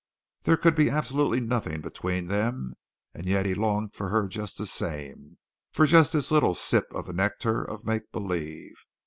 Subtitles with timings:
[0.45, 2.73] There could be absolutely nothing between them,
[3.13, 5.37] and yet he longed for her just the same,
[5.71, 8.73] for just this little sip of the nectar of make believe.